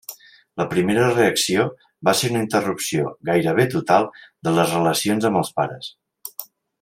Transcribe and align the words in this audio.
La 0.61 0.65
primera 0.69 1.09
reacció 1.11 1.65
va 2.09 2.15
ser 2.21 2.31
una 2.33 2.41
interrupció 2.45 3.11
gairebé 3.31 3.67
total 3.77 4.09
de 4.49 4.55
les 4.59 4.75
relacions 4.79 5.29
amb 5.31 5.43
els 5.43 5.53
pares. 5.61 5.93